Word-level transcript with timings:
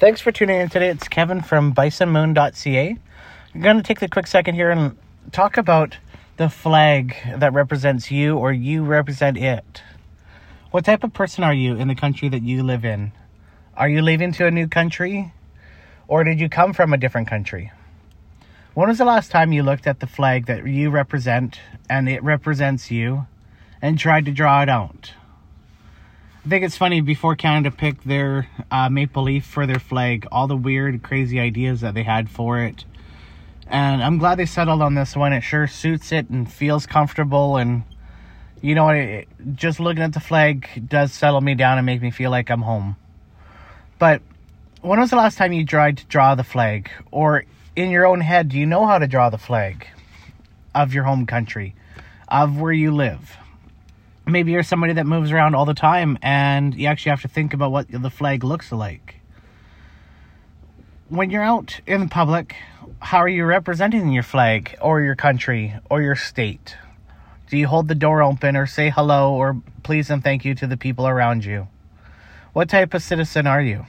Thanks 0.00 0.22
for 0.22 0.32
tuning 0.32 0.58
in 0.58 0.70
today. 0.70 0.88
It's 0.88 1.08
Kevin 1.08 1.42
from 1.42 1.74
bisonmoon.ca. 1.74 2.98
I'm 3.54 3.60
going 3.60 3.76
to 3.76 3.82
take 3.82 4.00
the 4.00 4.08
quick 4.08 4.26
second 4.26 4.54
here 4.54 4.70
and 4.70 4.96
talk 5.30 5.58
about 5.58 5.98
the 6.38 6.48
flag 6.48 7.14
that 7.36 7.52
represents 7.52 8.10
you 8.10 8.38
or 8.38 8.50
you 8.50 8.82
represent 8.82 9.36
it. 9.36 9.82
What 10.70 10.86
type 10.86 11.04
of 11.04 11.12
person 11.12 11.44
are 11.44 11.52
you 11.52 11.76
in 11.76 11.88
the 11.88 11.94
country 11.94 12.30
that 12.30 12.42
you 12.42 12.62
live 12.62 12.82
in? 12.82 13.12
Are 13.76 13.90
you 13.90 14.00
leaving 14.00 14.32
to 14.32 14.46
a 14.46 14.50
new 14.50 14.68
country? 14.68 15.34
Or 16.08 16.24
did 16.24 16.40
you 16.40 16.48
come 16.48 16.72
from 16.72 16.94
a 16.94 16.96
different 16.96 17.28
country? 17.28 17.70
When 18.72 18.88
was 18.88 18.96
the 18.96 19.04
last 19.04 19.30
time 19.30 19.52
you 19.52 19.62
looked 19.62 19.86
at 19.86 20.00
the 20.00 20.06
flag 20.06 20.46
that 20.46 20.66
you 20.66 20.88
represent 20.88 21.60
and 21.90 22.08
it 22.08 22.22
represents 22.22 22.90
you 22.90 23.26
and 23.82 23.98
tried 23.98 24.24
to 24.24 24.32
draw 24.32 24.62
it 24.62 24.70
out? 24.70 25.12
I 26.42 26.48
think 26.48 26.64
it's 26.64 26.76
funny 26.78 27.02
before 27.02 27.36
Canada 27.36 27.70
picked 27.70 28.08
their 28.08 28.48
uh, 28.70 28.88
maple 28.88 29.24
leaf 29.24 29.44
for 29.44 29.66
their 29.66 29.78
flag, 29.78 30.26
all 30.32 30.46
the 30.46 30.56
weird, 30.56 31.02
crazy 31.02 31.38
ideas 31.38 31.82
that 31.82 31.92
they 31.92 32.02
had 32.02 32.30
for 32.30 32.60
it. 32.60 32.86
And 33.66 34.02
I'm 34.02 34.16
glad 34.16 34.38
they 34.38 34.46
settled 34.46 34.80
on 34.80 34.94
this 34.94 35.14
one. 35.14 35.34
It 35.34 35.42
sure 35.42 35.66
suits 35.66 36.12
it 36.12 36.30
and 36.30 36.50
feels 36.50 36.86
comfortable. 36.86 37.58
And 37.58 37.82
you 38.62 38.74
know 38.74 38.84
what? 38.86 39.26
Just 39.54 39.80
looking 39.80 40.02
at 40.02 40.14
the 40.14 40.20
flag 40.20 40.66
does 40.88 41.12
settle 41.12 41.42
me 41.42 41.54
down 41.54 41.76
and 41.76 41.84
make 41.84 42.00
me 42.00 42.10
feel 42.10 42.30
like 42.30 42.50
I'm 42.50 42.62
home. 42.62 42.96
But 43.98 44.22
when 44.80 44.98
was 44.98 45.10
the 45.10 45.16
last 45.16 45.36
time 45.36 45.52
you 45.52 45.66
tried 45.66 45.98
to 45.98 46.06
draw 46.06 46.34
the 46.36 46.42
flag? 46.42 46.90
Or 47.10 47.44
in 47.76 47.90
your 47.90 48.06
own 48.06 48.22
head, 48.22 48.48
do 48.48 48.58
you 48.58 48.64
know 48.64 48.86
how 48.86 48.98
to 48.98 49.06
draw 49.06 49.28
the 49.28 49.36
flag 49.36 49.86
of 50.74 50.94
your 50.94 51.04
home 51.04 51.26
country, 51.26 51.74
of 52.28 52.58
where 52.58 52.72
you 52.72 52.92
live? 52.92 53.36
Maybe 54.30 54.52
you're 54.52 54.62
somebody 54.62 54.94
that 54.94 55.06
moves 55.06 55.32
around 55.32 55.54
all 55.54 55.64
the 55.64 55.74
time 55.74 56.18
and 56.22 56.74
you 56.74 56.86
actually 56.86 57.10
have 57.10 57.22
to 57.22 57.28
think 57.28 57.52
about 57.54 57.72
what 57.72 57.86
the 57.90 58.10
flag 58.10 58.44
looks 58.44 58.72
like. 58.72 59.16
When 61.08 61.30
you're 61.30 61.42
out 61.42 61.80
in 61.86 62.08
public, 62.08 62.54
how 63.00 63.18
are 63.18 63.28
you 63.28 63.44
representing 63.44 64.12
your 64.12 64.22
flag 64.22 64.76
or 64.80 65.00
your 65.00 65.16
country 65.16 65.74
or 65.90 66.00
your 66.02 66.14
state? 66.14 66.76
Do 67.48 67.56
you 67.56 67.66
hold 67.66 67.88
the 67.88 67.94
door 67.96 68.22
open 68.22 68.56
or 68.56 68.66
say 68.66 68.90
hello 68.90 69.34
or 69.34 69.60
please 69.82 70.08
and 70.08 70.22
thank 70.22 70.44
you 70.44 70.54
to 70.54 70.66
the 70.66 70.76
people 70.76 71.08
around 71.08 71.44
you? 71.44 71.66
What 72.52 72.68
type 72.68 72.94
of 72.94 73.02
citizen 73.02 73.46
are 73.46 73.60
you? 73.60 73.86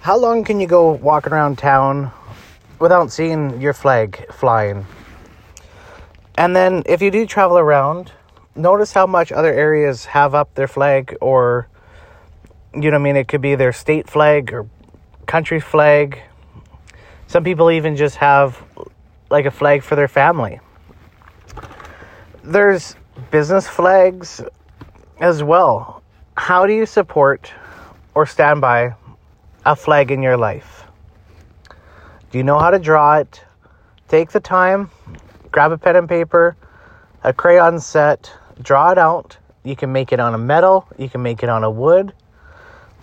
How 0.00 0.16
long 0.16 0.42
can 0.42 0.58
you 0.58 0.66
go 0.66 0.92
walking 0.92 1.32
around 1.32 1.58
town 1.58 2.10
without 2.78 3.12
seeing 3.12 3.60
your 3.60 3.72
flag 3.72 4.32
flying? 4.32 4.86
And 6.36 6.56
then 6.56 6.82
if 6.86 7.02
you 7.02 7.10
do 7.10 7.26
travel 7.26 7.58
around, 7.58 8.12
notice 8.54 8.92
how 8.92 9.06
much 9.06 9.32
other 9.32 9.52
areas 9.52 10.04
have 10.06 10.34
up 10.34 10.54
their 10.54 10.68
flag 10.68 11.16
or 11.20 11.68
you 12.74 12.90
know 12.90 12.90
what 12.90 12.94
I 12.94 12.98
mean 12.98 13.16
it 13.16 13.28
could 13.28 13.42
be 13.42 13.54
their 13.54 13.72
state 13.72 14.08
flag 14.08 14.52
or 14.52 14.68
country 15.26 15.60
flag. 15.60 16.20
Some 17.26 17.44
people 17.44 17.70
even 17.70 17.96
just 17.96 18.16
have 18.16 18.62
like 19.30 19.46
a 19.46 19.50
flag 19.50 19.82
for 19.82 19.96
their 19.96 20.08
family. 20.08 20.60
There's 22.42 22.96
business 23.30 23.68
flags 23.68 24.42
as 25.20 25.42
well. 25.42 26.02
How 26.36 26.66
do 26.66 26.72
you 26.72 26.86
support 26.86 27.52
or 28.14 28.26
stand 28.26 28.60
by 28.60 28.94
a 29.64 29.76
flag 29.76 30.10
in 30.10 30.22
your 30.22 30.36
life? 30.36 30.84
Do 32.30 32.38
you 32.38 32.44
know 32.44 32.58
how 32.58 32.70
to 32.70 32.78
draw 32.78 33.18
it? 33.18 33.42
Take 34.08 34.32
the 34.32 34.40
time, 34.40 34.90
grab 35.50 35.72
a 35.72 35.78
pen 35.78 35.96
and 35.96 36.08
paper, 36.08 36.56
a 37.22 37.32
crayon 37.32 37.78
set, 37.78 38.32
draw 38.62 38.90
it 38.90 38.98
out. 38.98 39.36
You 39.64 39.76
can 39.76 39.92
make 39.92 40.12
it 40.12 40.20
on 40.20 40.34
a 40.34 40.38
metal, 40.38 40.88
you 40.98 41.08
can 41.08 41.22
make 41.22 41.42
it 41.42 41.48
on 41.48 41.62
a 41.64 41.70
wood. 41.70 42.12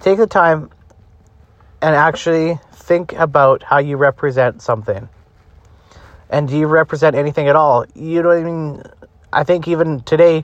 Take 0.01 0.17
the 0.17 0.27
time 0.27 0.69
and 1.81 1.95
actually 1.95 2.59
think 2.73 3.13
about 3.13 3.63
how 3.63 3.77
you 3.79 3.97
represent 3.97 4.61
something. 4.61 5.07
And 6.29 6.47
do 6.47 6.57
you 6.57 6.67
represent 6.67 7.15
anything 7.15 7.47
at 7.47 7.55
all? 7.55 7.85
You 7.95 8.21
don't 8.21 8.39
even, 8.39 8.83
I 9.31 9.43
think 9.43 9.67
even 9.67 10.01
today, 10.01 10.43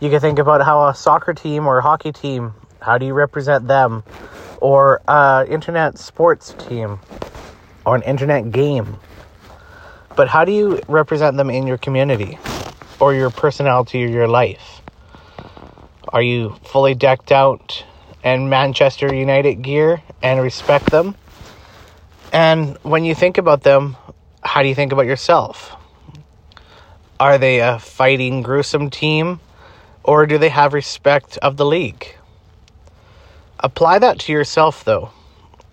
you 0.00 0.10
can 0.10 0.20
think 0.20 0.38
about 0.38 0.64
how 0.64 0.88
a 0.88 0.94
soccer 0.94 1.34
team 1.34 1.66
or 1.66 1.78
a 1.78 1.82
hockey 1.82 2.12
team, 2.12 2.54
how 2.80 2.98
do 2.98 3.06
you 3.06 3.14
represent 3.14 3.66
them? 3.66 4.04
Or 4.60 5.00
a 5.08 5.44
internet 5.48 5.98
sports 5.98 6.54
team 6.58 7.00
or 7.84 7.96
an 7.96 8.02
internet 8.02 8.50
game. 8.50 8.96
But 10.16 10.28
how 10.28 10.44
do 10.44 10.52
you 10.52 10.80
represent 10.88 11.36
them 11.36 11.50
in 11.50 11.66
your 11.66 11.78
community? 11.78 12.38
Or 13.00 13.14
your 13.14 13.30
personality 13.30 14.04
or 14.04 14.08
your 14.08 14.28
life? 14.28 14.80
Are 16.08 16.22
you 16.22 16.56
fully 16.64 16.94
decked 16.94 17.32
out 17.32 17.84
in 18.24 18.48
Manchester 18.48 19.12
United 19.14 19.62
gear 19.62 20.02
and 20.22 20.40
respect 20.40 20.90
them? 20.90 21.16
And 22.32 22.76
when 22.82 23.04
you 23.04 23.14
think 23.14 23.38
about 23.38 23.62
them, 23.62 23.96
how 24.42 24.62
do 24.62 24.68
you 24.68 24.74
think 24.74 24.92
about 24.92 25.06
yourself? 25.06 25.76
Are 27.20 27.38
they 27.38 27.60
a 27.60 27.78
fighting, 27.78 28.42
gruesome 28.42 28.90
team, 28.90 29.40
or 30.04 30.26
do 30.26 30.38
they 30.38 30.48
have 30.50 30.72
respect 30.72 31.36
of 31.38 31.56
the 31.56 31.66
league? 31.66 32.14
Apply 33.60 33.98
that 33.98 34.20
to 34.20 34.32
yourself, 34.32 34.84
though. 34.84 35.10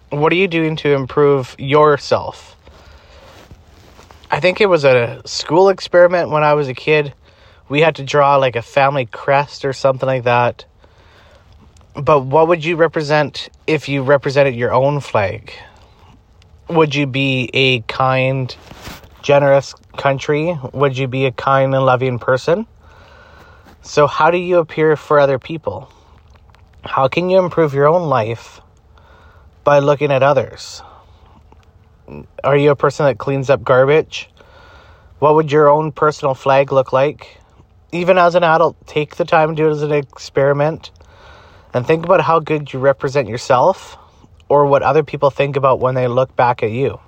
What 0.09 0.31
are 0.34 0.38
you 0.38 0.47
doing 0.47 0.75
to 0.78 0.94
improve 0.94 1.56
yourself? 1.59 2.58
I 4.31 4.40
think 4.40 4.59
it 4.59 4.66
was 4.66 4.84
a 4.86 5.22
school 5.25 5.69
experiment 5.69 6.31
when 6.31 6.44
I 6.44 6.56
was 6.56 6.68
a 6.68 6.74
kid. 6.74 7.13
We 7.69 7.81
had 7.81 7.96
to 7.97 8.03
draw 8.03 8.38
like 8.38 8.56
a 8.56 8.62
family 8.62 9.06
crest 9.06 9.66
or 9.66 9.74
something 9.74 10.08
like 10.08 10.24
that. 10.24 10.66
But 11.96 12.25
what 12.25 12.47
would 12.47 12.66
you 12.66 12.75
represent 12.75 13.50
if 13.68 13.88
you 13.88 14.02
represented 14.02 14.56
your 14.56 14.74
own 14.74 15.00
flag? 15.00 15.53
Would 16.69 16.96
you 16.96 17.06
be 17.06 17.50
a 17.53 17.81
kind, 17.81 18.56
generous 19.22 19.75
country? 19.96 20.58
Would 20.74 20.97
you 20.97 21.08
be 21.08 21.28
a 21.28 21.31
kind 21.31 21.75
and 21.75 21.85
loving 21.85 22.18
person? 22.18 22.66
So, 23.84 24.08
how 24.08 24.31
do 24.31 24.40
you 24.40 24.58
appear 24.58 24.96
for 24.96 25.19
other 25.19 25.38
people? 25.38 25.88
How 26.84 27.08
can 27.08 27.30
you 27.30 27.38
improve 27.38 27.75
your 27.75 27.88
own 27.88 28.09
life 28.09 28.59
by 29.64 29.78
looking 29.80 30.12
at 30.12 30.24
others? 30.24 30.81
Are 32.43 32.57
you 32.57 32.71
a 32.71 32.75
person 32.75 33.05
that 33.05 33.17
cleans 33.17 33.49
up 33.49 33.63
garbage? 33.63 34.29
What 35.19 35.35
would 35.35 35.51
your 35.51 35.69
own 35.69 35.91
personal 35.91 36.35
flag 36.35 36.71
look 36.71 36.93
like? 36.93 37.38
Even 37.91 38.17
as 38.17 38.35
an 38.35 38.43
adult, 38.43 38.75
take 38.85 39.16
the 39.16 39.25
time 39.25 39.55
to 39.55 39.63
do 39.63 39.67
it 39.69 39.71
as 39.71 39.81
an 39.81 39.91
experiment 39.91 40.91
and 41.73 41.85
think 41.85 42.05
about 42.05 42.21
how 42.21 42.39
good 42.39 42.71
you 42.71 42.79
represent 42.79 43.27
yourself 43.27 43.97
or 44.49 44.66
what 44.66 44.83
other 44.83 45.03
people 45.03 45.29
think 45.29 45.55
about 45.55 45.79
when 45.79 45.95
they 45.95 46.07
look 46.07 46.35
back 46.35 46.61
at 46.61 46.71
you. 46.71 46.99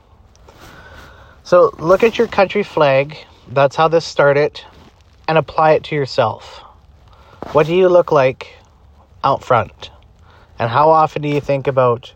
So 1.44 1.72
look 1.78 2.04
at 2.04 2.18
your 2.18 2.28
country 2.28 2.64
flag. 2.64 3.18
That's 3.48 3.76
how 3.76 3.88
this 3.88 4.06
started 4.06 4.62
and 5.28 5.38
apply 5.38 5.74
it 5.74 5.84
to 5.86 5.96
yourself. 5.96 6.60
What 7.52 7.68
do 7.68 7.76
you 7.76 7.88
look 7.88 8.12
like 8.12 8.56
out 9.24 9.44
front? 9.44 9.92
And 10.60 10.70
how 10.70 10.90
often 10.90 11.22
do 11.22 11.28
you 11.30 11.40
think 11.40 11.68
about 11.68 12.14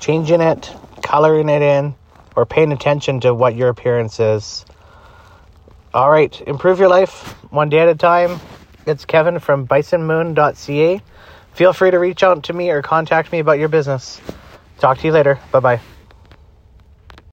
changing 0.00 0.40
it, 0.40 0.74
coloring 1.10 1.48
it 1.48 1.60
in, 1.60 1.94
or 2.36 2.46
paying 2.46 2.70
attention 2.70 3.18
to 3.20 3.34
what 3.34 3.56
your 3.56 3.68
appearance 3.68 4.20
is? 4.20 4.64
All 5.92 6.08
right, 6.08 6.40
improve 6.46 6.78
your 6.78 6.88
life 6.88 7.34
one 7.50 7.68
day 7.68 7.80
at 7.80 7.88
a 7.88 7.96
time. 7.96 8.38
It's 8.86 9.04
Kevin 9.04 9.40
from 9.40 9.66
bisonmoon.ca. 9.66 11.02
Feel 11.52 11.72
free 11.72 11.90
to 11.90 11.98
reach 11.98 12.22
out 12.22 12.44
to 12.44 12.52
me 12.52 12.70
or 12.70 12.80
contact 12.80 13.32
me 13.32 13.40
about 13.40 13.58
your 13.58 13.68
business. 13.68 14.20
Talk 14.78 14.98
to 14.98 15.06
you 15.08 15.12
later. 15.12 15.40
Bye 15.50 15.60
bye. 15.60 15.80